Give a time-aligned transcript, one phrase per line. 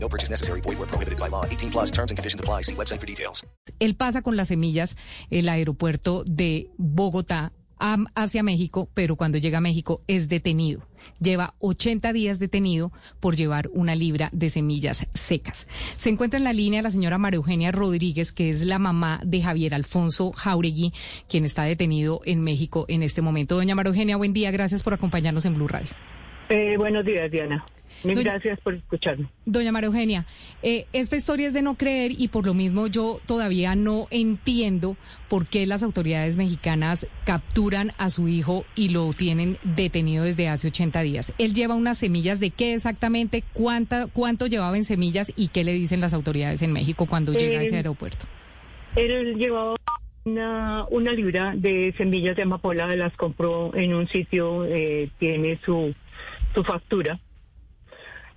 [0.00, 0.60] No purchase necessary.
[0.62, 1.44] Void where prohibited by law.
[1.44, 2.62] 18 plus terms and conditions apply.
[2.62, 3.46] See website for details.
[3.80, 4.96] Él pasa con las semillas
[5.30, 7.52] el aeropuerto de Bogotá
[8.14, 10.82] hacia México, pero cuando llega a México es detenido.
[11.20, 15.66] Lleva 80 días detenido por llevar una libra de semillas secas.
[15.96, 19.42] Se encuentra en la línea la señora María Eugenia Rodríguez, que es la mamá de
[19.42, 20.92] Javier Alfonso Jauregui,
[21.28, 23.54] quien está detenido en México en este momento.
[23.54, 24.50] Doña María Eugenia, buen día.
[24.50, 25.90] Gracias por acompañarnos en Blue Radio.
[26.48, 27.64] Eh, buenos días, Diana.
[28.04, 29.26] Mil Doña- gracias por escucharme.
[29.46, 30.26] Doña María Eugenia,
[30.62, 34.96] eh, esta historia es de no creer y por lo mismo yo todavía no entiendo
[35.28, 40.68] por qué las autoridades mexicanas capturan a su hijo y lo tienen detenido desde hace
[40.68, 41.34] 80 días.
[41.38, 45.72] Él lleva unas semillas de qué exactamente, cuánta, cuánto llevaba en semillas y qué le
[45.72, 48.26] dicen las autoridades en México cuando llega a ese Eh, aeropuerto.
[48.96, 49.76] Él llevaba
[50.24, 55.94] una, una libra de semillas de amapola, las compró en un sitio, eh, tiene su,
[56.54, 57.18] su factura.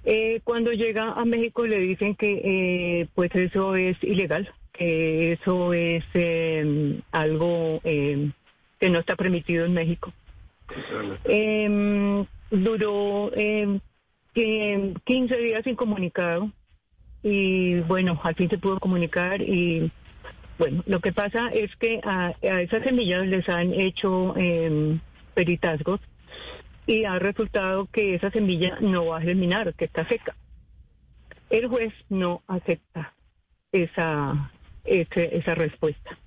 [0.04, 5.74] Eh, cuando llega a México le dicen que eh, pues eso es ilegal, que eso
[5.74, 8.30] es eh, algo eh,
[8.80, 10.12] que no está permitido en México.
[11.26, 13.80] Eh, duró eh,
[14.34, 16.52] que- 15 días incomunicado
[17.22, 19.92] y bueno, al fin se pudo comunicar y
[20.58, 24.34] bueno, lo que pasa es que a, a esas semillas les han hecho
[25.36, 26.00] peritazgos
[26.86, 30.36] y ha resultado que esa semilla no va a germinar, que está seca.
[31.50, 33.14] El juez no acepta
[33.72, 34.52] esa,
[34.86, 36.18] esa respuesta.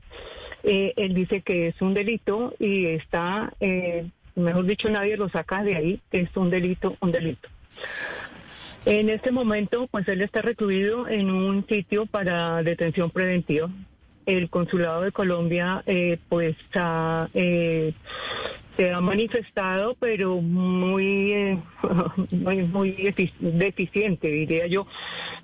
[0.62, 5.62] Eh, él dice que es un delito y está, eh, mejor dicho, nadie lo saca
[5.62, 7.48] de ahí, que es un delito, un delito.
[8.86, 13.70] En este momento, pues él está recluido en un sitio para detención preventiva.
[14.26, 17.92] El consulado de Colombia, eh, pues, ha, eh,
[18.76, 21.58] se ha manifestado, pero muy, eh,
[22.30, 24.86] muy, muy defi- deficiente, diría yo,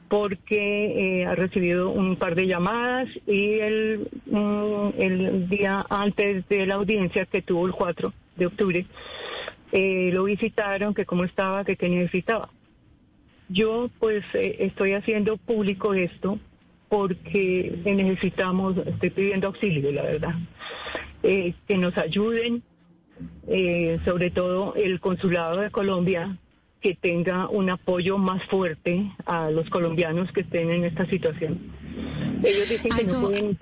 [0.08, 6.66] porque eh, ha recibido un par de llamadas y el, mm, el día antes de
[6.66, 8.86] la audiencia que tuvo el 4 de octubre,
[9.72, 12.48] eh, lo visitaron, que cómo estaba, que qué necesitaba.
[13.48, 16.38] Yo pues estoy haciendo público esto
[16.90, 20.34] porque necesitamos, estoy pidiendo auxilio, la verdad,
[21.22, 22.64] eh, que nos ayuden,
[23.46, 26.36] eh, sobre todo el consulado de Colombia,
[26.80, 31.60] que tenga un apoyo más fuerte a los colombianos que estén en esta situación.
[32.42, 33.56] Ellos dicen que no pueden...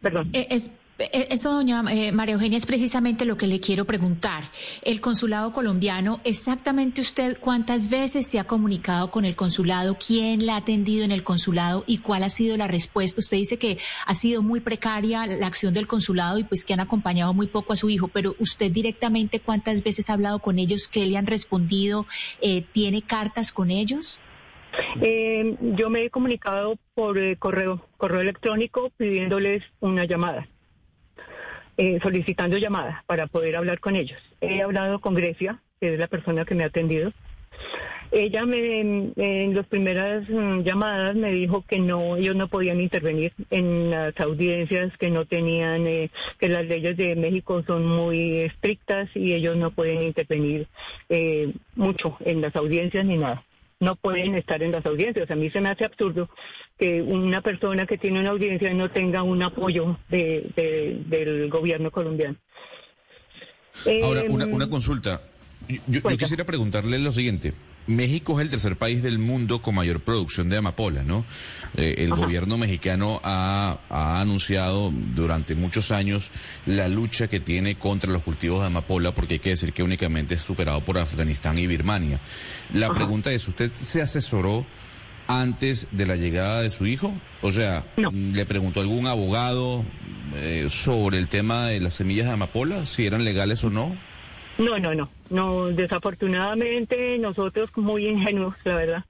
[0.00, 0.30] Perdón.
[0.32, 4.44] Eh, Es, eso, doña eh, María Eugenia, es precisamente lo que le quiero preguntar.
[4.82, 10.54] El consulado colombiano, exactamente usted cuántas veces se ha comunicado con el consulado, quién la
[10.54, 13.20] ha atendido en el consulado y cuál ha sido la respuesta.
[13.20, 16.80] Usted dice que ha sido muy precaria la acción del consulado y pues que han
[16.80, 20.88] acompañado muy poco a su hijo, pero usted directamente cuántas veces ha hablado con ellos,
[20.88, 22.06] qué le han respondido,
[22.40, 24.18] Eh, tiene cartas con ellos.
[25.00, 27.80] Eh, yo me he comunicado por eh, correo
[28.20, 30.48] electrónico pidiéndoles una llamada,
[31.76, 34.20] eh, solicitando llamada para poder hablar con ellos.
[34.40, 37.12] He hablado con Grecia, que es la persona que me ha atendido.
[38.10, 38.80] Ella me,
[39.16, 44.18] en las primeras mm, llamadas me dijo que no, ellos no podían intervenir en las
[44.20, 49.56] audiencias, que no tenían, eh, que las leyes de México son muy estrictas y ellos
[49.56, 50.66] no pueden intervenir
[51.08, 53.42] eh, mucho en las audiencias ni nada
[53.82, 55.28] no pueden estar en las audiencias.
[55.30, 56.30] A mí se me hace absurdo
[56.78, 61.90] que una persona que tiene una audiencia no tenga un apoyo de, de- del gobierno
[61.90, 62.36] colombiano.
[64.04, 65.20] Ahora, Eh, una, una consulta.
[65.88, 67.52] Yo, quisiera preguntarle lo siguiente.
[67.86, 71.24] México es el tercer país del mundo con mayor producción de amapola, ¿no?
[71.76, 72.20] Eh, el Ajá.
[72.22, 76.30] gobierno mexicano ha, ha anunciado durante muchos años
[76.66, 80.34] la lucha que tiene contra los cultivos de amapola, porque hay que decir que únicamente
[80.34, 82.20] es superado por Afganistán y Birmania.
[82.74, 82.94] La Ajá.
[82.94, 84.66] pregunta es, ¿usted se asesoró
[85.28, 87.14] antes de la llegada de su hijo?
[87.40, 88.10] O sea, No.
[88.12, 89.84] ¿le preguntó algún abogado
[90.34, 93.96] eh, sobre el tema de las semillas de amapola, si eran legales o no?
[94.58, 95.08] No, no, no.
[95.30, 99.04] No, desafortunadamente nosotros muy ingenuos, la verdad.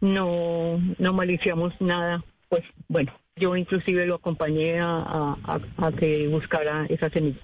[0.00, 2.22] No, no maliciamos nada.
[2.48, 7.40] Pues bueno, yo inclusive lo acompañé a, a- a- que buscara esa semilla.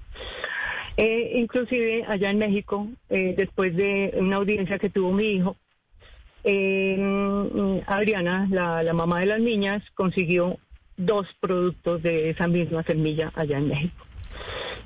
[0.97, 5.57] Eh, inclusive allá en México, eh, después de una audiencia que tuvo mi hijo,
[6.45, 10.59] eh, Adriana, la, la mamá de las niñas, consiguió
[10.97, 14.07] dos productos de esa misma semilla allá en México.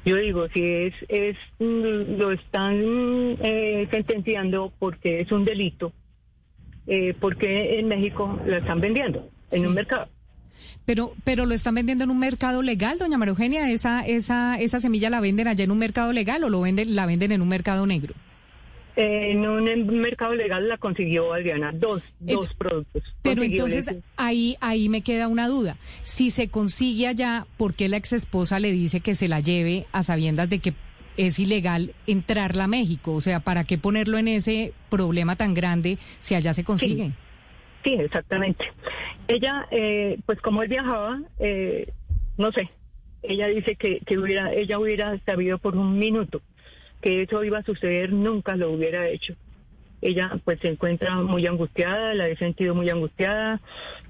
[0.04, 5.92] Yo digo, si es, es mm, lo están eh, sentenciando porque es un delito,
[6.86, 9.66] eh, porque en México la están vendiendo en Sí.
[9.66, 10.08] un mercado.
[10.84, 13.70] Pero, pero lo están vendiendo en un mercado legal, doña María Eugenia.
[13.70, 17.06] Esa, esa, esa semilla la venden allá en un mercado legal o lo venden, la
[17.06, 18.14] venden en un mercado negro.
[18.96, 23.02] Eh, en un mercado legal la consiguió Adriana, dos, Eh, dos productos.
[23.22, 24.02] Pero entonces ese.
[24.16, 25.76] ahí, ahí me queda una duda.
[26.02, 29.86] Si se consigue allá, ¿por qué la ex esposa le dice que se la lleve
[29.92, 30.74] a sabiendas de que
[31.16, 33.14] es ilegal entrarla a México?
[33.14, 37.12] O sea, ¿para qué ponerlo en ese problema tan grande si allá se consigue?
[37.84, 38.64] Sí, exactamente.
[39.28, 41.90] Ella, eh, pues como él viajaba, eh,
[42.36, 42.68] no sé,
[43.22, 46.42] ella dice que, que hubiera, ella hubiera sabido por un minuto
[47.00, 49.34] que eso iba a suceder, nunca lo hubiera hecho.
[50.02, 53.60] Ella pues se encuentra muy angustiada, la he sentido muy angustiada.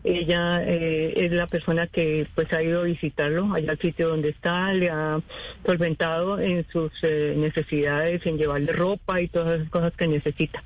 [0.04, 4.28] Ella eh, es la persona que pues ha ido a visitarlo allá al sitio donde
[4.28, 5.20] está, le ha
[5.66, 10.62] solventado en sus eh, necesidades, en llevarle ropa y todas las cosas que necesita.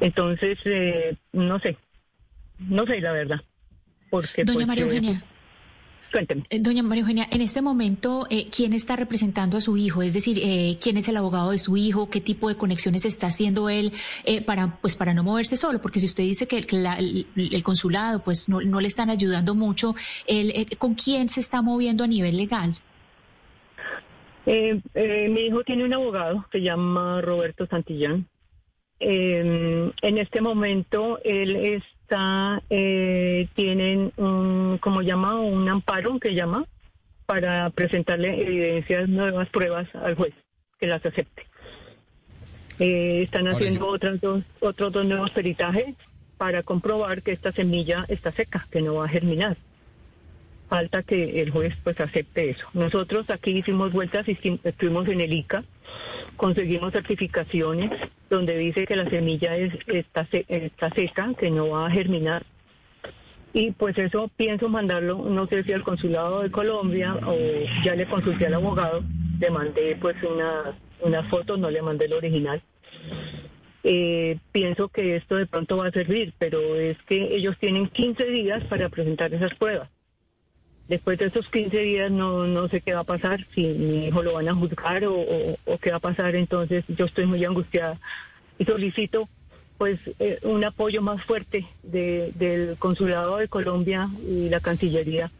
[0.00, 1.76] Entonces, eh, no sé,
[2.58, 3.40] no sé la verdad.
[4.08, 5.22] Porque, Doña pues, María eh, Eugenia.
[6.12, 6.42] Cuénteme.
[6.50, 10.02] Eh, Doña María Eugenia, en este momento, eh, ¿quién está representando a su hijo?
[10.02, 12.10] Es decir, eh, ¿quién es el abogado de su hijo?
[12.10, 13.92] ¿Qué tipo de conexiones está haciendo él
[14.24, 15.80] eh, para, pues, para no moverse solo?
[15.80, 19.08] Porque si usted dice que el, la- el- el consulado, pues, no, no le están
[19.08, 19.94] ayudando mucho,
[20.26, 22.76] él, eh, ¿con quién se está moviendo a nivel legal?
[24.44, 28.26] Eh, eh, mi hijo tiene un abogado que se llama Roberto Santillán.
[29.04, 36.64] Eh, en este momento él está, eh, tienen un, como llama, un amparo que llama
[37.26, 40.32] para presentarle evidencias, nuevas pruebas al juez
[40.78, 41.46] que las acepte.
[42.78, 45.96] Eh, están haciendo otras dos, otros dos nuevos peritajes
[46.38, 49.56] para comprobar que esta semilla está seca, que no va a germinar
[50.72, 52.66] falta que el juez pues acepte eso.
[52.72, 55.64] Nosotros aquí hicimos vueltas, hici- estuvimos en el ICA,
[56.38, 57.90] conseguimos certificaciones
[58.30, 62.42] donde dice que la semilla es, está, se- está seca, que no va a germinar.
[63.52, 67.36] Y pues eso pienso mandarlo, no sé si al consulado de Colombia o
[67.84, 69.04] ya le consulté al abogado,
[69.40, 72.62] le mandé pues una, una foto, no le mandé el original.
[73.84, 78.24] Eh, pienso que esto de pronto va a servir, pero es que ellos tienen 15
[78.24, 79.90] días para presentar esas pruebas.
[80.92, 84.22] Después de esos 15 días no, no sé qué va a pasar, si mi hijo
[84.22, 87.42] lo van a juzgar o, o- o qué va a pasar, entonces yo estoy muy
[87.46, 87.98] angustiada
[88.58, 89.26] y solicito
[89.78, 95.30] pues eh, un apoyo más fuerte de- del Consulado de Colombia y la Cancillería.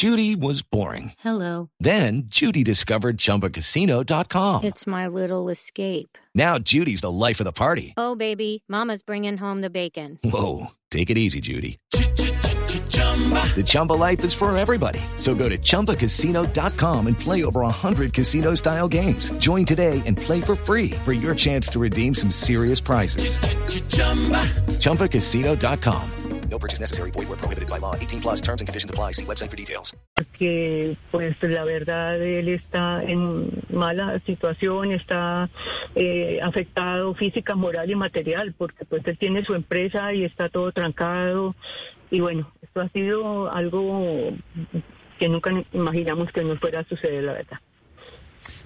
[0.00, 1.12] Judy was boring.
[1.22, 1.68] Hello.
[1.78, 4.64] Then Judy discovered ChumbaCasino.com.
[4.64, 6.16] It's my little escape.
[6.34, 7.92] Now Judy's the life of the party.
[7.98, 10.18] Oh, baby, Mama's bringing home the bacon.
[10.24, 11.76] Whoa, take it easy, Judy.
[12.94, 15.00] The Chumba life is for everybody.
[15.16, 19.30] So go to ChumbaCasino.com and play over 100 casino style games.
[19.38, 23.38] Join today and play for free for your chance to redeem some serious prizes.
[24.80, 26.10] ChumbaCasino.com.
[26.50, 27.10] No purchase necessary.
[27.10, 27.96] Void where prohibited by law.
[27.96, 29.12] 18 plus terms and conditions apply.
[29.12, 29.96] See website for details.
[30.38, 35.48] que pues la verdad él está en mala situación, está
[35.94, 40.70] eh, afectado física, moral y material, porque pues él tiene su empresa y está todo
[40.70, 41.56] trancado
[42.14, 44.30] y bueno, esto ha sido algo
[45.18, 47.58] que nunca imaginamos que nos fuera a suceder, la verdad.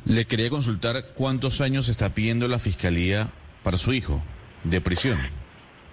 [0.05, 3.29] Le quería consultar cuántos años está pidiendo la fiscalía
[3.63, 4.23] para su hijo
[4.65, 5.19] de prisión.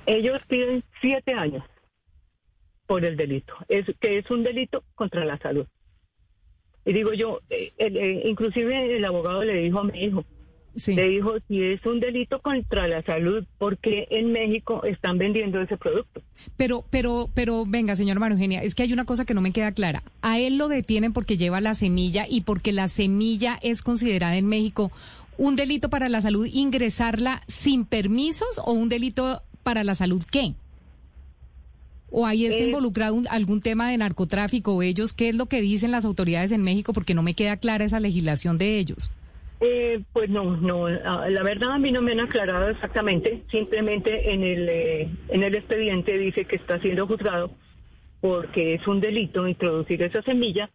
[0.05, 1.63] Ellos piden siete años
[2.88, 5.65] por el delito, es que es un delito contra la salud.
[6.85, 10.24] Y digo yo, eh, el- eh, inclusive el abogado le dijo a mi hijo,
[10.75, 10.94] Sí.
[10.94, 15.62] le dijo, si es un delito contra la salud, ¿por qué en México están vendiendo
[15.62, 16.22] ese producto?
[16.58, 19.51] Pero, pero, pero, venga, señora María Eugenia, es que hay una cosa que no me
[19.51, 20.03] queda clara.
[20.22, 24.48] A él lo detienen porque lleva la semilla y porque la semilla es considerada en
[24.48, 24.91] México
[25.38, 30.55] un delito para la salud ingresarla sin permisos o un delito para la salud qué?
[32.12, 35.12] ¿O ahí está Eh, involucrado un- algún tema de narcotráfico o ellos?
[35.13, 36.94] ¿Qué es lo que dicen las autoridades en México?
[36.94, 39.12] Porque no me queda clara esa legislación de ellos.
[39.62, 44.33] Eh, pues no, no, ah, la verdad a mí no me han aclarado exactamente, simplemente
[44.33, 47.51] en el, eh, en el expediente dice que está siendo juzgado
[48.19, 50.69] porque es un delito introducir esa semilla,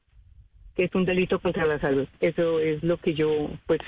[0.75, 2.07] que es un delito contra la salud.
[2.21, 3.81] Eso es lo que yo, pues,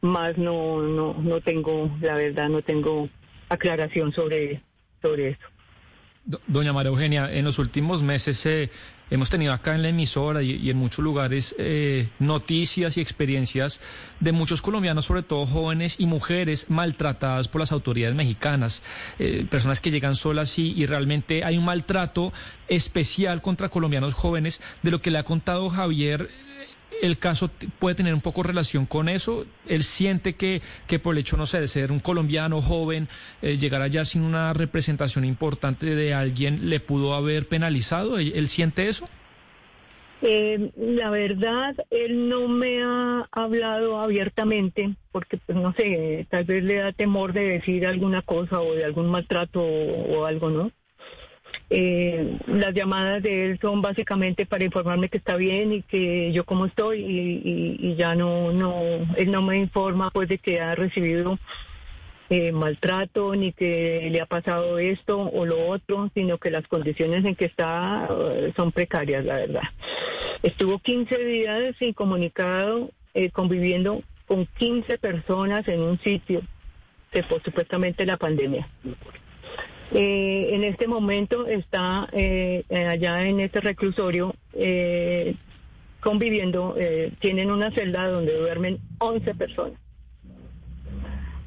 [0.00, 3.08] más no, no, no tengo, la verdad, no tengo
[3.48, 4.60] aclaración sobre,
[5.02, 5.40] sobre eso.
[6.24, 8.70] Do- Doña María Eugenia, en los últimos meses eh,
[9.14, 13.80] hemos tenido acá en la emisora y, en muchos lugares eh, noticias y experiencias
[14.18, 18.82] de muchos colombianos, sobre todo jóvenes y mujeres maltratadas por las autoridades mexicanas,
[19.18, 22.32] eh, personas que llegan solas y, y realmente hay un maltrato
[22.66, 24.60] especial contra colombianos jóvenes.
[24.82, 26.30] De lo que le ha contado Javier,
[27.02, 29.46] el caso puede tener un poco relación con eso.
[29.66, 33.08] Él siente que, que por el hecho, no sé, de ser un colombiano joven,
[33.42, 38.18] eh, llegar allá sin una representación importante de alguien, le pudo haber penalizado.
[38.18, 39.08] ¿Él, siente eso?
[40.22, 46.64] Eh, la verdad, él no me ha hablado abiertamente porque, pues no sé, tal vez
[46.64, 50.70] le da temor de decir alguna cosa o de algún maltrato o algo, ¿no?
[51.70, 56.44] Eh, las llamadas de él son básicamente para informarme que está bien y que yo
[56.44, 58.80] cómo estoy y, ya no, no,
[59.16, 61.38] él no me informa pues de que ha recibido
[62.30, 67.24] eh, maltrato ni que le ha pasado esto o lo otro, sino que las condiciones
[67.24, 69.62] en que está eh, son precarias, la verdad.
[70.42, 72.90] Estuvo 15 días sin comunicado,
[73.32, 76.42] conviviendo con 15 personas en un sitio,
[77.10, 78.68] que fue supuestamente la pandemia.
[79.92, 85.36] Eh, en este momento está eh, allá en este reclusorio eh,
[86.00, 86.76] conviviendo,
[87.20, 89.80] tienen una celda donde duermen 11 personas.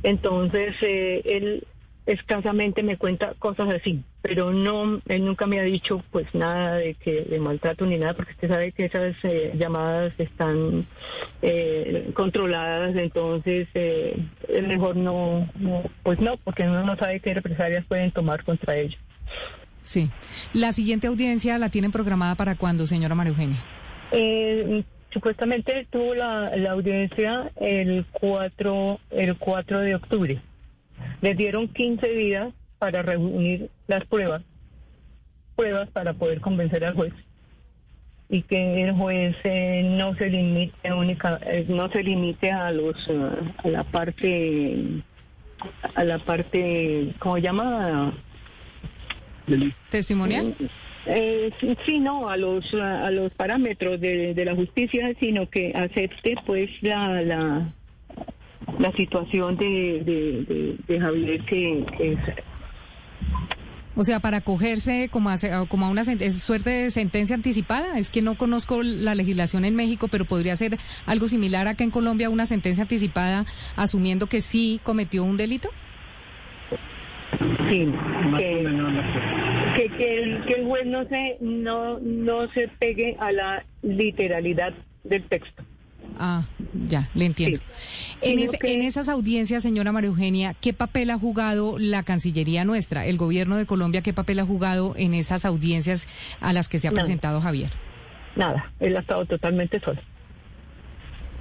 [0.02, 1.68] Entonces, él
[2.08, 6.96] escasamente me cuenta cosas así, pero no, él nunca me ha dicho pues nada de
[6.96, 10.88] que de maltrato ni nada, porque usted sabe que esas eh, llamadas están
[11.42, 15.48] eh, controladas, entonces eh, es mejor no,
[16.04, 19.00] pues no, porque uno no sabe qué represalias pueden tomar contra ellos.
[19.84, 20.10] Sí.
[20.54, 23.64] La siguiente audiencia la tienen programada para cuándo, señora María Eugenia?
[25.12, 30.42] supuestamente tuvo la, la audiencia el 4, el 4 de octubre.
[31.22, 34.44] Les dieron 15 días para reunir las pruebas,
[35.56, 37.14] pruebas para poder convencer al juez.
[38.30, 42.96] Y que el juez eh, no se limite única, eh, no se limite a los
[43.08, 43.30] eh,
[43.64, 45.02] a la parte
[45.96, 48.14] a la parte cómo llama
[49.90, 50.56] testimonial
[51.86, 56.70] sí no a los a, los parámetros de, de, la justicia sino que acepte pues
[56.82, 57.74] la, la
[58.80, 62.20] la situación de, de, Javier que, es...
[63.98, 65.36] O sea, para acogerse como a,
[65.68, 67.98] como a una suerte de sentencia anticipada.
[67.98, 70.78] Es que no conozco la legislación en México, pero podría ser
[71.08, 75.70] algo similar acá en Colombia, una sentencia anticipada asumiendo que sí cometió un delito.
[77.70, 77.92] Sí,
[78.38, 84.74] que, que, el, que el juez no se, no, no se pegue a la literalidad
[85.04, 85.64] del texto.
[86.20, 86.44] Ah,
[86.88, 87.60] ya, le entiendo.
[88.22, 93.18] En, en, esas audiencias, señora María Eugenia, ¿qué papel ha jugado la Cancillería nuestra, el
[93.18, 96.08] gobierno de Colombia, qué papel ha jugado en esas audiencias
[96.40, 97.72] a las que se ha presentado Javier?
[98.36, 100.00] Nada, él ha estado totalmente solo.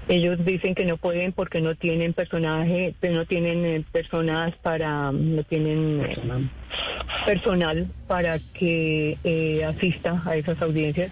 [0.08, 5.42] Ellos dicen que no pueden porque no tienen personaje, no tienen eh, personas para, no
[5.42, 6.48] tienen eh,
[7.26, 11.10] personal para que eh, asista a esas audiencias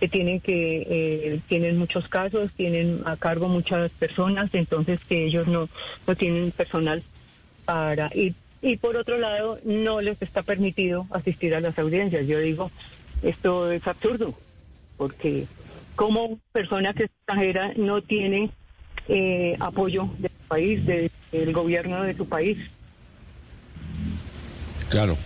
[0.00, 5.46] que tienen que eh, tienen muchos casos, tienen a cargo muchas personas, entonces que ellos
[5.46, 5.68] no,
[6.06, 7.02] no tienen personal
[7.66, 8.34] para ir.
[8.62, 12.26] Y por otro lado, no les está permitido asistir a las audiencias.
[12.26, 12.70] Yo digo,
[13.22, 14.34] esto es absurdo,
[14.96, 15.46] porque
[15.96, 18.50] como persona que es extranjera no tiene
[19.06, 22.56] eh, apoyo del país, del gobierno de su país.
[24.88, 25.18] Claro.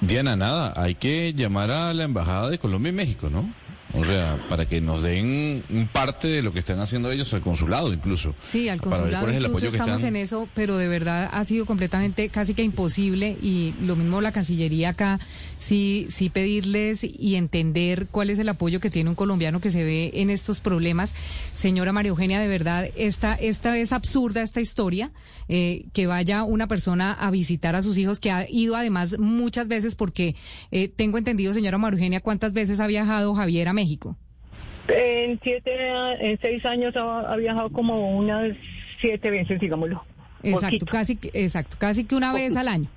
[0.00, 3.52] Diana, nada, hay que llamar a la Embajada de Colombia y México, ¿no?
[3.94, 7.92] O sea, para que nos den parte de lo que están haciendo ellos, al consulado
[7.92, 8.34] incluso.
[8.42, 12.62] Sí, al consulado incluso estamos en eso, pero de verdad ha sido completamente casi que
[12.62, 15.18] imposible y lo mismo la Cancillería acá,
[15.56, 19.84] sí, sí pedirles y entender cuál es el apoyo que tiene un colombiano que se
[19.84, 21.14] ve en estos problemas.
[21.54, 25.10] Señora María Eugenia, de verdad, esta, esta es absurda esta historia,
[25.48, 29.66] eh, que vaya una persona a visitar a sus hijos, que ha ido además muchas
[29.66, 30.36] veces porque
[30.70, 34.16] eh, tengo entendido, señora María Eugenia, cuántas veces ha viajado Javier a México?
[34.88, 35.70] En siete,
[36.20, 38.56] en seis años ha, viajado como unas
[39.00, 40.02] siete veces, digámoslo.
[40.42, 42.88] Exacto, casi, exacto, casi que una vez al año.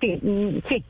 [0.00, 0.84] Sí, mm, sí,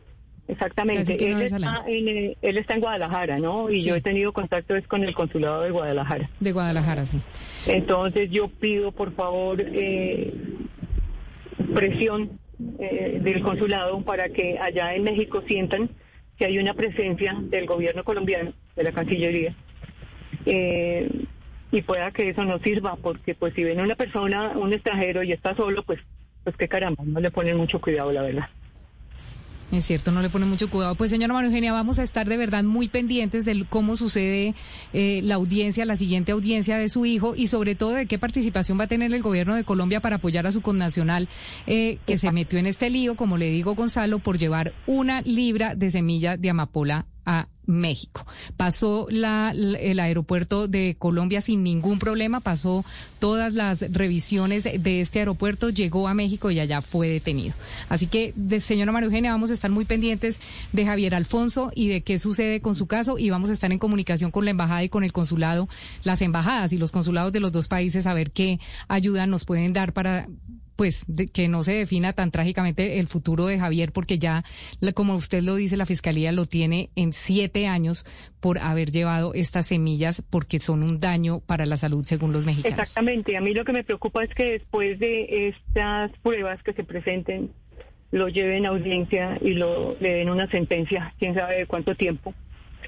[0.48, 1.12] exactamente.
[1.12, 3.70] Él está, en, él está en Guadalajara, ¿no?
[3.70, 6.28] Y yo he tenido contacto es con el consulado de Guadalajara.
[6.40, 7.20] De Guadalajara, sí.
[7.66, 10.32] Entonces yo pido, por favor, eh,
[11.74, 12.38] presión
[12.78, 15.90] eh, del consulado para que allá en México sientan
[16.38, 19.54] que hay una presencia del gobierno colombiano, de la Cancillería,
[20.46, 21.08] eh,
[21.70, 25.32] y pueda que eso nos sirva, porque pues si viene una persona, un extranjero y
[25.32, 26.00] está solo, pues,
[26.44, 28.48] pues qué caramba, no le ponen mucho cuidado, la verdad.
[29.72, 30.94] Es cierto, no le pone mucho cuidado.
[30.94, 34.54] Pues señora María Eugenia, vamos a estar de verdad muy pendientes de cómo sucede
[34.92, 38.78] eh, la audiencia, la siguiente audiencia de su hijo y sobre todo de qué participación
[38.78, 41.28] va a tener el gobierno de Colombia para apoyar a su connacional
[41.66, 45.74] eh, que se metió en este lío, como le digo Gonzalo, por llevar una libra
[45.74, 48.26] de semilla de amapola a México.
[48.56, 52.84] Pasó la, el aeropuerto de Colombia sin ningún problema, pasó
[53.18, 57.54] todas las revisiones de este aeropuerto, llegó a México y allá fue detenido.
[57.88, 60.40] Así que, señora María Eugenia, vamos a estar muy pendientes
[60.72, 63.78] de Javier Alfonso y de qué sucede con su caso y vamos a estar en
[63.78, 65.68] comunicación con la embajada y con el consulado,
[66.02, 69.72] las embajadas y los consulados de los dos países a ver qué ayuda nos pueden
[69.72, 70.28] dar para
[70.76, 74.44] pues que no se defina tan trágicamente el futuro de Javier, porque ya,
[74.94, 78.04] como usted lo dice, la fiscalía lo tiene en siete años
[78.40, 82.78] por haber llevado estas semillas, porque son un daño para la salud, según los mexicanos.
[82.78, 83.36] Exactamente.
[83.36, 87.50] A mí lo que me preocupa es que después de estas pruebas que se presenten,
[88.10, 92.34] lo lleven a audiencia y lo le den una sentencia, quién sabe de cuánto tiempo.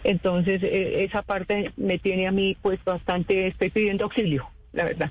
[0.05, 5.11] Entonces, e, esa parte me tiene a mí, pues, bastante, estoy pidiendo auxilio, la verdad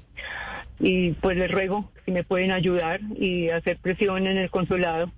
[0.79, 5.11] y pues les ruego si me pueden ayudar y hacer presión en el consulado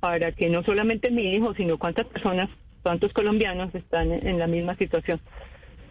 [0.00, 2.48] para que no solamente mi hijo, sino cuántas personas,
[2.82, 5.20] cuántos colombianos están en la misma situación.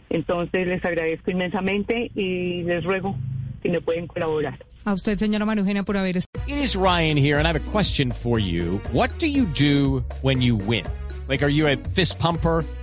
[0.10, 3.16] Entonces les agradezco inmensamente y les ruego
[3.62, 4.60] si me pueden colaborar.
[4.84, 6.18] A usted, señora Marugena, por haber.
[6.18, 8.82] It is Ryan here, and I have a question for you.
[8.92, 10.86] What do you do when you win?
[11.30, 12.66] Like, are you a fist pumper?